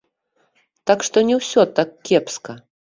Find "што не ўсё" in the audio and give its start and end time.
1.09-1.61